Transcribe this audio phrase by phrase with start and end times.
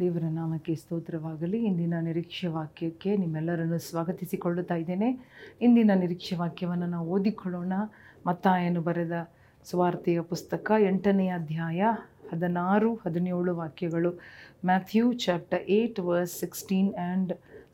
[0.00, 1.64] ದೇವರ ನಾಮಕ್ಕೆ ಸ್ತೋತ್ರವಾಗಲಿ.
[1.64, 5.18] ಇಂದಿನ ನಿರೀಕ್ಷೆ ವಾಕ್ಯಕ್ಕೆ ನಿಮ್ಮೆಲ್ಲರನ್ನು ಸ್ವಾಗತಿಸಿಕೊಳ್ಳುತ್ತಾ ಇದ್ದೇನೆ.
[5.62, 7.72] ಇಂದಿನ ನಿರೀಕ್ಷೆ ವಾಕ್ಯವನ್ನು ನಾವು ಓದಿಕೊಳ್ಳೋಣ.
[8.26, 9.28] ಮತ್ತಾಯನು ಬರೆದ
[9.64, 11.82] ಸ್ವಾರ್ಥೆಯ ಪುಸ್ತಕ ಎಂಟನೆಯ ಅಧ್ಯಾಯ
[12.32, 14.20] ಹದಿನಾರು, ಹದಿನೇಳು ವಾಕ್ಯಗಳು.
[14.66, 17.32] Matthew chapter eight verse sixteen and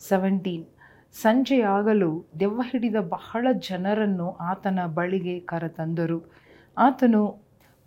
[0.08, 0.66] seventeen.
[1.12, 6.32] ಸಂಜೆಯಾಗಲು ದೆವ್ವ ಹಿಡಿದ ಬಹಳ ಜನರನ್ನು ಆತನ ಬಳಿಗೆ ಕರೆತಂದರು.
[6.78, 7.38] ಆತನು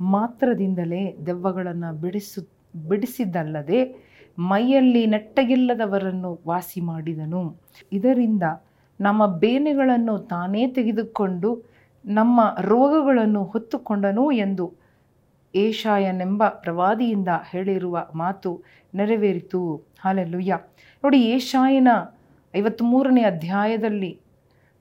[0.01, 2.49] ಮಾತ್ರದಿಂದಲೇ ದೆವ್ವಗಳನ್ನು ಬಿಡಿಸು,
[2.87, 7.57] ಬಿಡಿಸಿದ್ದಲ್ಲದೆ ಮೈಯಲ್ಲಿ ನೆಟ್ಟಗಿಲ್ಲದವರನ್ನು ವಾಸಿ ಮಾಡಿದನು.
[7.91, 8.43] ಇದರಿಂದ
[9.01, 11.63] ನಮ್ಮ ಬೇನೆಗಳನ್ನು ತಾನೇ ತೆಗೆದುಕೊಂಡು
[12.05, 14.73] ನಮ್ಮ ರೋಗಗಳನ್ನು ಹೊತ್ತುಕೊಂಡನು ಎಂದು
[15.55, 18.63] ಏಷಾಯನೆಂಬ ಪ್ರವಾದಿಯಿಂದ ಹೇಳಿರುವ ಮಾತು
[18.95, 19.83] ನೆರವೇರಿತು.
[20.01, 20.57] ಹಾಲೆಲ್ಲುಯ್ಯ
[21.03, 21.87] ನೋಡಿ, ಏಷಾಯನ
[22.55, 24.21] ಐವತ್ತ್ಮೂರನೇ ಅಧ್ಯಾಯದಲ್ಲಿ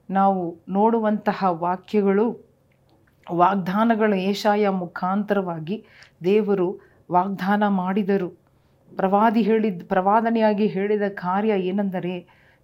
[0.09, 2.53] ನಾವು ನೋಡುವಂತಹ ವಾಕ್ಯಗಳು,
[3.31, 5.85] ವಾಗ್ದಾನಗಳು ಏಷಾಯ ಮುಖಾಂತರವಾಗಿ
[6.23, 6.79] ದೇವರು
[7.11, 8.42] ವಾಗ್ದಾನ ಮಾಡಿದರು.
[8.99, 12.15] ಪ್ರವಾದಿ ಹೇಳಿದ, ಪ್ರವಾದನೆಯಾಗಿ ಹೇಳಿದ ಕಾರ್ಯ ಏನೆಂದರೆ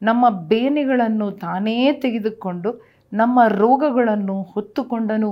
[0.01, 2.69] ನಮ್ಮ ಬೇನೆಗಳನ್ನು ತಾನೇ ತೆಗೆದುಕೊಂಡು
[3.13, 5.31] ನಮ್ಮ ರೋಗಗಳನ್ನು ಹೊತ್ತುಕೊಂಡನು.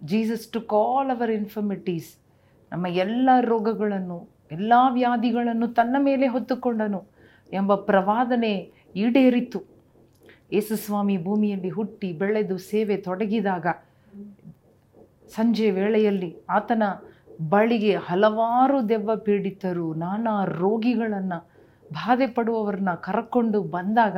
[0.00, 2.10] Jesus took all our infirmities
[2.72, 4.18] ನಮ್ಮ ಎಲ್ಲ ರೋಗಗಳನ್ನು,
[4.52, 7.00] ಎಲ್ಲ ವ್ಯಾಧಿಗಳನ್ನು ತನ್ನ ಮೇಲೆ ಹೊತ್ತುಕೊಂಡನು
[7.52, 8.54] ಎಂಬ ಪ್ರವಾದನೆ
[9.02, 9.60] ಈಡೇರಿತು.
[10.52, 13.66] ಯೇಸುಸ್ವಾಮಿ ಭೂಮಿಯಲ್ಲಿ ಹುಟ್ಟಿ ಬೆಳೆದು ಸೇವೆ ತೊಡಗಿದಾಗ
[15.36, 16.82] ಸಂಜೆ ವೇಳೆಯಲ್ಲಿ ಆತನ
[17.40, 21.56] ಬಳಿಗೆ ಹಲವಾರು ದೆವ್ವ ಪೀಡಿತರು, ನಾನಾ ರೋಗಿಗಳನ್ನು
[21.92, 24.16] ಬಾಧೆ ಪಡುವವರನ್ನ ಕರಕೊಂಡು ಬಂದಾಗ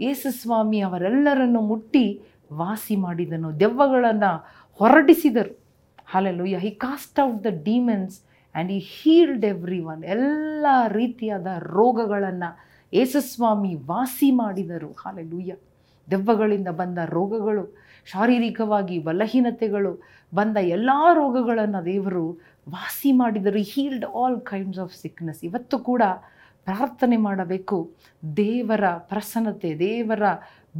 [0.00, 2.20] ಯೇಸುಸ್ವಾಮಿ ಅವರೆಲ್ಲರನ್ನು ಮುಟ್ಟಿ
[2.52, 5.64] ವಾಸಿ ಮಾಡಿದನು, ದೆವ್ವಗಳನ್ನು ಹೊರಡಿಸಿದರು.
[6.06, 12.58] Hallelujah he cast out the demons and he healed every one ಎಲ್ಲ ರೀತಿಯಾದ ರೋಗಗಳನ್ನು
[12.94, 14.92] ಯೇಸುಸ್ವಾಮಿ ವಾಸಿ ಮಾಡಿದರು.
[14.92, 15.54] ಹಾಲೆಲೂಯ್ಯ
[16.10, 20.02] ದೆವ್ವಗಳಿಂದ ಬಂದ ರೋಗಗಳು, ಶಾರೀರಿಕವಾಗಿ ಬಲಹೀನತೆಗಳು,
[20.34, 23.62] ಬಂದ ಎಲ್ಲ ರೋಗಗಳನ್ನು ದೇವರು ವಾಸಿ ಮಾಡಿದರು.
[23.72, 26.02] Healed all kinds of sickness ಇವತ್ತು ಕೂಡ
[26.66, 27.76] ಪ್ರಾರ್ಥನೆ ಮಾಡಬೇಕು.
[28.36, 30.22] ದೇವರ ಪ್ರಸನ್ನತೆ, ದೇವರ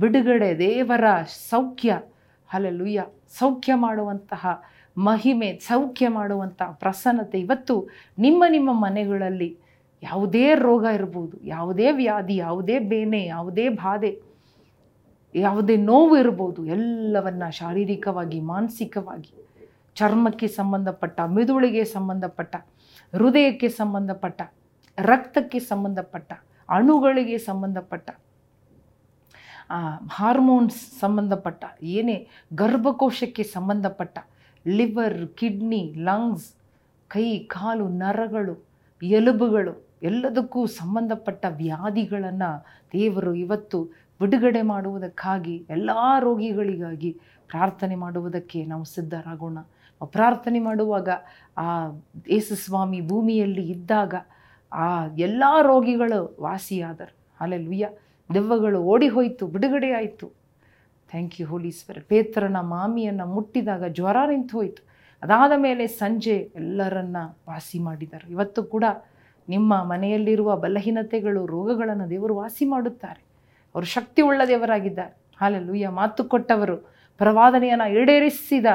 [0.01, 1.05] ಬಿಡುಗಡೆ, ದೇವರ
[1.51, 1.91] ಸೌಖ್ಯ.
[2.51, 3.01] ಅಲ್ಲೆಲ್ಲುಯ್ಯ
[3.39, 4.47] ಸೌಖ್ಯ ಮಾಡುವಂತಹ
[4.97, 7.89] ಮಹಿಮೆ, ಸೌಖ್ಯ ಮಾಡುವಂಥ ಪ್ರಸನ್ನತೆ ಇವತ್ತು
[8.19, 9.51] ನಿಮ್ಮ ನಿಮ್ಮ ಮನೆಗಳಲ್ಲಿ
[10.03, 14.13] ಯಾವುದೇ ರೋಗ ಇರ್ಬೋದು, ಯಾವುದೇ ವ್ಯಾಧಿ, ಯಾವುದೇ ಬೇನೆ, ಯಾವುದೇ ಬಾಧೆ,
[15.35, 19.33] ಯಾವುದೇ ನೋವು ಇರ್ಬೋದು, ಎಲ್ಲವನ್ನು ಶಾರೀರಿಕವಾಗಿ, ಮಾನಸಿಕವಾಗಿ
[19.97, 22.57] ಚರ್ಮಕ್ಕೆ ಸಂಬಂಧಪಟ್ಟ, ಮೆದುಳಿಗೆ ಸಂಬಂಧಪಟ್ಟ,
[23.13, 24.41] ಹೃದಯಕ್ಕೆ ಸಂಬಂಧಪಟ್ಟ,
[24.99, 26.33] ರಕ್ತಕ್ಕೆ ಸಂಬಂಧಪಟ್ಟ,
[26.69, 28.11] ಅಣುಗಳಿಗೆ ಸಂಬಂಧಪಟ್ಟ
[30.19, 31.65] ಹಾರ್ಮೋನ್ಸ್ ಸಂಬಂಧಪಟ್ಟ,
[31.97, 32.17] ಏನೇ
[32.55, 34.19] ಗರ್ಭಕೋಶಕ್ಕೆ ಸಂಬಂಧಪಟ್ಟ
[34.67, 36.49] ಲಿವರ್ ಕಿಡ್ನಿ ಲಂಗ್ಸ್
[37.11, 38.55] ಕೈ, ಕಾಲು, ನರಗಳು,
[39.03, 39.73] ಎಲುಬುಗಳು,
[40.03, 42.51] ಎಲ್ಲದಕ್ಕೂ ಸಂಬಂಧಪಟ್ಟ ವ್ಯಾಧಿಗಳನ್ನು
[42.93, 43.79] ದೇವರು ಇವತ್ತು
[44.21, 45.91] ಬಿಡುಗಡೆ ಮಾಡುವುದಕ್ಕಾಗಿ, ಎಲ್ಲ
[46.27, 47.11] ರೋಗಿಗಳಿಗಾಗಿ
[47.51, 49.59] ಪ್ರಾರ್ಥನೆ ಮಾಡುವುದಕ್ಕೆ ನಾವು ಸಿದ್ಧರಾಗೋಣ.
[50.07, 51.09] ಪ್ರಾರ್ಥನೆ ಮಾಡುವಾಗ,
[51.59, 51.87] ಆ
[52.29, 54.15] ಯೇಸುಸ್ವಾಮಿ ಭೂಮಿಯಲ್ಲಿ ಇದ್ದಾಗ
[54.73, 57.17] ಆ ಎಲ್ಲ ರೋಗಿಗಳು ವಾಸಿಯಾದರು.
[57.41, 57.89] ಅಲ್ಲೆಲ್ಲುಯ್ಯ
[58.35, 60.33] ದೆವ್ವಗಳು ಓಡಿ ಹೋಯಿತು, ಬಿಡುಗಡೆ ಆಯಿತು.
[61.11, 64.87] ಥ್ಯಾಂಕ್ ಯು ಹೋಲೀಶ್ವರ ಪೇತ್ರನ ಮಾಮಿಯನ್ನು ಮುಟ್ಟಿದಾಗ ಜ್ವರ ನಿಂತು ಹೋಯಿತು.
[65.23, 67.17] ಅದಾದ ಮೇಲೆ ಸಂಜೆ ಎಲ್ಲರನ್ನ
[67.49, 68.31] ವಾಸಿ ಮಾಡಿದರು.
[68.31, 68.85] ಇವತ್ತು ಕೂಡ
[69.49, 73.23] ನಿಮ್ಮ ಮನೆಯಲ್ಲಿರುವ ಬಲಹೀನತೆಗಳು, ರೋಗಗಳನ್ನು ದೇವರು ವಾಸಿ ಮಾಡುತ್ತಾರೆ.
[73.75, 75.17] ಅವರು ಶಕ್ತಿ ಉಳ್ಳ ದೇವರಾಗಿದ್ದಾರೆ.
[75.41, 76.77] ಹಾಲೆಲ್ಲುಯ್ಯ ಮಾತು ಕೊಟ್ಟವರು
[77.19, 78.67] ಪ್ರವಾದನೆಯನ್ನು ಈಡೇರಿಸಿದ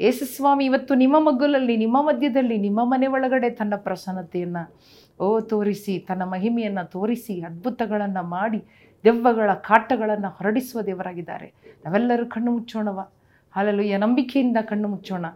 [0.00, 4.74] ಯೇಸುಸ್ವಾಮಿ ಇವತ್ತು ನಿಮ್ಮ ಮಗ್ಗುಲಲ್ಲಿ, ನಿಮ್ಮ ಮಧ್ಯದಲ್ಲಿ, ನಿಮ್ಮ ಮನೆ ಒಳಗಡೆ ತನ್ನ ಪ್ರಸನ್ನತೆಯನ್ನು,
[5.20, 8.64] ಓ, ತೋರಿಸಿ, ತನ್ನ ಮಹಿಮೆಯನ್ನು ತೋರಿಸಿ, ಅದ್ಭುತಗಳನ್ನು ಮಾಡಿ,
[9.04, 11.52] ದೆವ್ವಗಳ ಕಾಟಗಳನ್ನು ಹೊರಡಿಸುವ ದೇವರಾಗಿದ್ದಾರೆ.
[11.84, 13.10] ನಾವೆಲ್ಲರೂ ಕಣ್ಣು ಮುಚ್ಚೋಣವ.
[13.50, 15.26] ಹಾಲೆಲ್ಲುಯ್ಯ ನಂಬಿಕೆಯಿಂದ ಕಣ್ಣು ಮುಚ್ಚೋಣ.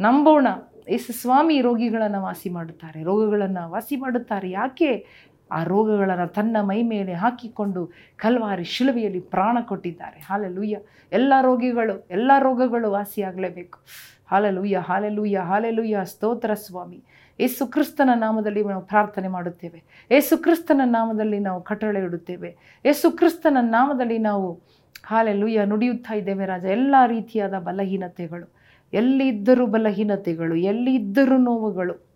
[0.00, 0.46] ನಂಬೋಣ.
[0.88, 3.02] ಯೇಸು ಸ್ವಾಮಿ ರೋಗಿಗಳನ್ನು ವಾಸಿ ಮಾಡುತ್ತಾರೆ.
[3.02, 4.50] ರೋಗಗಳನ್ನು ವಾಸಿ ಮಾಡುತ್ತಾರೆ.
[4.50, 5.06] ಯಾಕೆ?
[5.50, 10.20] ಆ ರೋಗಗಳನ್ನು ತನ್ನ ಮೈ ಮೇಲೆ ಹಾಕಿಕೊಂಡು ಕಲ್ವಾರಿ ಶಿಲುಬೆಯಲ್ಲಿ ಪ್ರಾಣ ಕೊಟ್ಟಿದ್ದಾರೆ.
[10.20, 10.78] ಹಾಲೆಲೂಯ್ಯ.
[11.12, 13.78] ಎಲ್ಲ ರೋಗಿಗಳು, ಎಲ್ಲ ರೋಗಗಳು ವಾಸಿಯಾಗಲೇಬೇಕು.
[14.26, 16.00] Hallelujah hallelujah hallelujah.
[16.04, 17.04] ಸ್ತೋತ್ರ ಸ್ವಾಮಿ.
[17.40, 19.82] ಯೇಸು ಕ್ರಿಸ್ತನ ನಾಮದಲ್ಲಿ ನಾವು ಪ್ರಾರ್ಥನೆ ಮಾಡುತ್ತೇವೆ.
[20.10, 22.56] ಯೇಸು ಕ್ರಿಸ್ತನ ನಾಮದಲ್ಲಿ ನಾವು ಕಟ್ಟಳೆ ಇಡುತ್ತೇವೆ.
[22.86, 24.60] ಯೇಸು ಕ್ರಿಸ್ತನ ನಾಮದಲ್ಲಿ ನಾವು
[25.06, 26.64] ಹಾಲೆಲೂಯ್ಯ ನುಡಿಯುತ್ತಾ ಇದ್ದೇವೆ ರಾಜ.
[26.64, 28.52] ಎಲ್ಲ ರೀತಿಯಾದ ಬಲಹೀನತೆಗಳು
[28.92, 32.06] ಎಲ್ಲಿ ಇದ್ದರೂ ಬಲಹೀನತೆಗಳು ಎಲ್ಲಿ ಇದ್ದರೂ ನೋವುಗಳು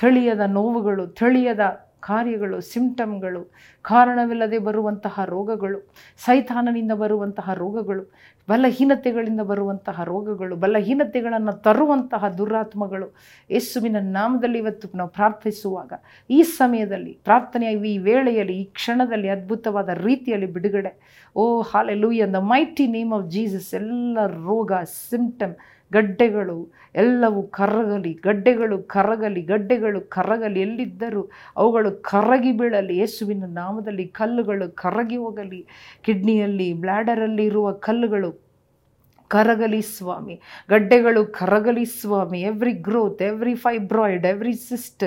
[0.00, 3.42] ತಳಿಯದ ನೋವುಗಳು, ಥಳಿಯದ ಕಾರ್ಯಗಳು ಸಿಂಪ್ಟಮ್ಗಳು
[3.84, 5.78] ಕಾರಣವಿಲ್ಲದೆ ಬರುವಂತಹ ರೋಗಗಳು,
[6.26, 8.04] ಸೈತಾನನಿಂದ ಬರುವಂತಹ ರೋಗಗಳು,
[8.48, 13.08] ಬಲಹೀನತೆಗಳಿಂದ ಬರುವಂತಹ ರೋಗಗಳು, ಬಲಹೀನತೆಗಳನ್ನು ತರುವಂತಹ ದುರಾತ್ಮಗಳು.
[13.50, 15.92] ಯೇಸುವಿನ ನಾಮದಲ್ಲಿ ಇವತ್ತು ನಾವು ಪ್ರಾರ್ಥಿಸುವಾಗ,
[16.30, 20.92] ಈ ಸಮಯದಲ್ಲಿ, ಪ್ರಾರ್ಥನೆಯ ಈ ವೇಳೆಯಲ್ಲಿ, ಈ ಕ್ಷಣದಲ್ಲಿ ಅದ್ಭುತವಾದ ರೀತಿಯಲ್ಲಿ ಬಿಡುಗಡೆ.
[21.36, 21.44] O
[21.94, 24.72] hallelujah the mighty name of Jesus ಎಲ್ಲ ರೋಗ
[25.10, 25.54] ಸಿಂಪ್ಟಮ್
[25.92, 31.22] ಗಡ್ಡೆಗಳು ಎಲ್ಲವೂ ಕರಗಲಿ, ಗಡ್ಡೆಗಳು ಕರಗಲಿ ಗಡ್ಡೆಗಳು ಕರಗಲಿ, ಎಲ್ಲಿದ್ದರೂ
[31.56, 32.96] ಅವುಗಳು ಕರಗಿ ಬೀಳಲಿ.
[32.98, 35.66] ಯೇಸುವಿನ ನಾಮದಲ್ಲಿ ಕಲ್ಲುಗಳು ಕರಗಿ ಹೋಗಲಿ.
[36.02, 38.41] ಕಿಡ್ನಿಯಲ್ಲಿ ಬ್ಲ್ಯಾಡರಲ್ಲಿ ಇರುವ ಕಲ್ಲುಗಳು
[39.32, 40.40] ಕರಗಲಿ ಸ್ವಾಮಿ.
[40.70, 42.40] ಗಡ್ಡೆಗಳು ಕರಗಲಿ ಸ್ವಾಮಿ.
[42.40, 45.04] Every growth every fibroid every cyst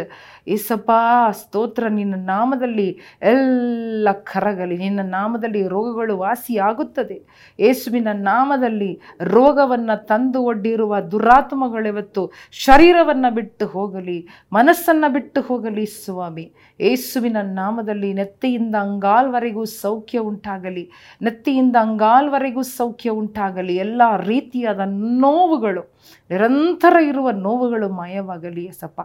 [0.47, 0.91] Yesappa,
[1.31, 4.77] ಸ್ತೋತ್ರ, ನಿನ್ನ ನಾಮದಲ್ಲಿ ಎಲ್ಲ ಕರಗಲಿ.
[4.77, 7.21] ನಿನ್ನ ನಾಮದಲ್ಲಿ ರೋಗಗಳು ವಾಸಿಯಾಗುತ್ತದೆ.
[7.59, 16.53] ಯೇಸುವಿನ ನಾಮದಲ್ಲಿ ರೋಗವನ್ನು ತಂದು ಒಡ್ಡಿರುವ ದುರಾತ್ಮಗಳಿವತ್ತು ಶರೀರವನ್ನು ಬಿಟ್ಟು ಹೋಗಲಿ, ಮನಸ್ಸನ್ನು ಬಿಟ್ಟು ಹೋಗಲಿ ಸ್ವಾಮಿ.
[16.79, 20.89] ಯೇಸುವಿನ ನಾಮದಲ್ಲಿ ನೆತ್ತಿಯಿಂದ ಅಂಗಾಲ್ವರೆಗೂ ಸೌಖ್ಯ ಉಂಟಾಗಲಿ.
[21.21, 23.75] ನೆತ್ತಿಯಿಂದ ಅಂಗಾಲ್ವರೆಗೂ ಸೌಖ್ಯ ಉಂಟಾಗಲಿ.
[23.75, 24.79] ಎಲ್ಲ ರೀತಿಯಾದ
[25.19, 25.95] ನೋವುಗಳು
[26.29, 29.01] ನಿರಂತರ ಇರುವ ನೋವುಗಳು ಮಾಯವಾಗಲಿ ಎಸಪ್ಪ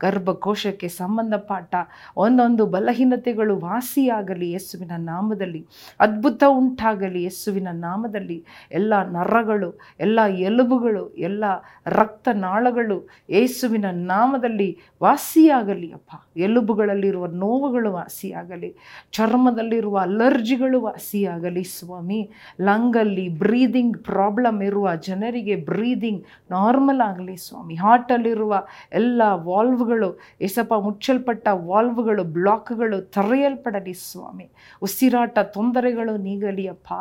[0.00, 1.74] ಗರ್ಭಕೋಶಕ್ಕೆ ಸಂಬಂಧಪಟ್ಟ
[2.16, 5.66] ಒಂದೊಂದು ಬಲಹೀನತೆಗಳು ವಾಸಿಯಾಗಲಿ ಯೇಸುವಿನ ನಾಮದಲ್ಲಿ.
[6.00, 8.44] ಅದ್ಭುತ ಉಂಟಾಗಲಿ ಯೇಸುವಿನ ನಾಮದಲ್ಲಿ.
[8.72, 11.44] ಎಲ್ಲ ನರಗಳು, ಎಲ್ಲ ಎಲುಬುಗಳು, ಎಲ್ಲ
[11.86, 16.10] ರಕ್ತನಾಳಗಳು ಯೇಸುವಿನ ನಾಮದಲ್ಲಿ ವಾಸಿಯಾಗಲಿ ಅಪ್ಪ.
[16.36, 18.76] ಎಲುಬುಗಳಲ್ಲಿರುವ ನೋವುಗಳು ವಾಸಿಯಾಗಲಿ.
[19.12, 22.30] ಚರ್ಮದಲ್ಲಿರುವ ಅಲರ್ಜಿಗಳು ವಾಸಿಯಾಗಲಿ ಸ್ವಾಮಿ.
[22.60, 26.24] ಲಂಗಲ್ಲಿ ಬ್ರೀದಿಂಗ್ ಪ್ರಾಬ್ಲಮ್ ಇರುವ ಜನರಿಗೆ ಬ್ರೀದಿಂಗ್
[26.64, 27.74] ನಾರ್ಮಲ್ ಆಗಲಿ ಸ್ವಾಮಿ.
[27.74, 34.50] ಹಾರ್ಟಲ್ಲಿರುವ ಎಲ್ಲ ವಾಲ್ವ್ಗಳು ಎಸಪ್ಪ ಮುಚ್ಚಲ್ಪಟ್ಟ ವಾಲ್ವ್ಗಳು, ಬ್ಲಾಕ್ಗಳು ತೆರೆಯಲ್ಪಡಲಿ ಸ್ವಾಮಿ.
[34.82, 36.92] ಉಸಿರಾಟ ತೊಂದರೆಗಳು ನೀಗಲಿ ಅಪ್ಪ.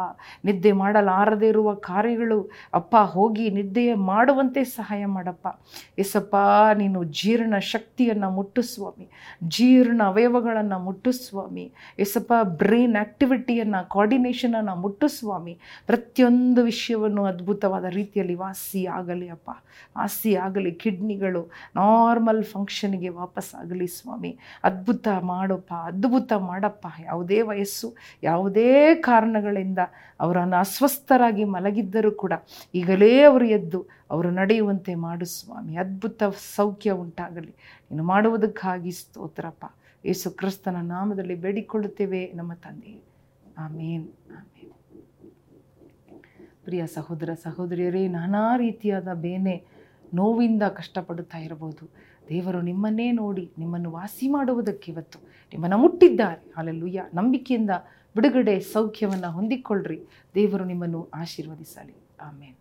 [0.45, 2.39] ನಿದ್ದೆ ಮಾಡಲಾರದೇ ಇರುವ ಕಾರ್ಯಗಳು
[2.73, 5.47] ಅಪ್ಪ, ಹೋಗಿ ನಿದ್ದೆ ಮಾಡುವಂತೆ ಸಹಾಯ ಮಾಡಪ್ಪ.
[5.97, 6.35] ಎಸಪ್ಪ
[6.77, 9.07] ನೀನು ಜೀರ್ಣ ಶಕ್ತಿಯನ್ನು ಮುಟ್ಟು ಸ್ವಾಮಿ.
[9.47, 11.71] ಜೀರ್ಣ ಅವಯವಗಳನ್ನು ಮುಟ್ಟು ಸ್ವಾಮಿ.
[11.99, 15.59] ಎಸಪ್ಪ ಬ್ರೈನ್ ಆ್ಯಕ್ಟಿವಿಟಿಯನ್ನು ಕೋಆರ್ಡಿನೇಷನನ್ನು ಮುಟ್ಟು ಸ್ವಾಮಿ.
[15.87, 19.51] ಪ್ರತಿಯೊಂದು ವಿಷಯವನ್ನು ಅದ್ಭುತವಾದ ರೀತಿಯಲ್ಲಿ ವಾಸಿ ಆಗಲಿ ಅಪ್ಪ.
[19.97, 24.31] ವಾಸಿ ಆಗಲಿ, ಕಿಡ್ನಿಗಳು ನಾರ್ಮಲ್ ಫಂಕ್ಷನ್ಗೆ ವಾಪಸ್ ಆಗಲಿ ಸ್ವಾಮಿ.
[24.63, 26.87] ಅದ್ಭುತ ಮಾಡಪ್ಪ ಅದ್ಭುತ ಮಾಡಪ್ಪ.
[27.03, 29.79] ಯಾವುದೇ ವಯಸ್ಸು, ಯಾವುದೇ ಕಾರಣಗಳಿಂದ
[30.19, 32.33] ಅವರನ್ನು ಅಸ್ವಸ್ಥರಾಗಿ ಮಲಗಿದ್ದರೂ ಕೂಡ
[32.75, 33.79] ಈಗಲೇ ಅವರು ಎದ್ದು
[34.11, 35.75] ಅವರು ನಡೆಯುವಂತೆ ಮಾಡು ಸ್ವಾಮಿ.
[35.77, 36.23] ಅದ್ಭುತ
[36.55, 37.53] ಸೌಖ್ಯ ಉಂಟಾಗಲಿ.
[37.91, 39.65] ನೀನು ಮಾಡುವುದಕ್ಕಾಗಿ ಸ್ತೋತ್ರಪ್ಪ.
[40.05, 42.93] ಯೇಸು ಕ್ರಿಸ್ತನ ನಾಮದಲ್ಲಿ ಬೇಡಿಕೊಳ್ಳುತ್ತೇವೆ ನಮ್ಮ ತಂದೆ
[43.57, 44.07] ಆಮೇನ್.
[46.63, 49.65] ಪ್ರಿಯ ಸಹೋದರ ಸಹೋದರಿಯರೇ, ನಾನಾ ರೀತಿಯಾದ ಬೇನೆ
[50.13, 51.89] ನೋವಿಂದ ಕಷ್ಟಪಡುತ್ತಾ ಇರಬಹುದು.
[52.29, 56.53] ದೇವರು ನಿಮ್ಮನ್ನೇ ನೋಡಿ ನಿಮ್ಮನ್ನು ವಾಸಿ ಮಾಡುವುದಕ್ಕೆ ಇವತ್ತು ನಿಮ್ಮನ್ನು ಮುಟ್ಟಿದ್ದಾರೆ.
[56.57, 57.69] ಅಲ್ಲೆಲ್ಲೂಯ್ಯ ನಂಬಿಕೆಯಿಂದ
[58.15, 60.01] ಬಿಡುಗಡೆ ಸೌಖ್ಯವನ್ನು ಹೊಂದಿಕೊಳ್ಳ್ರಿ.
[60.35, 61.95] ದೇವರು ನಿಮ್ಮನ್ನು ಆಶೀರ್ವದಿಸಲಿ.
[62.21, 62.55] ಆಮೇನ್.